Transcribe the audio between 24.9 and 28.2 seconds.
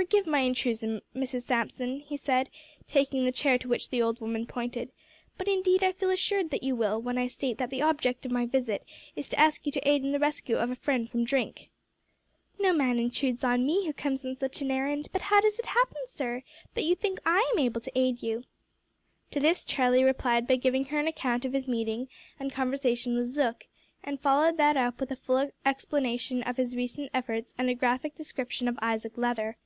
with a full explanation of his recent efforts and a graphic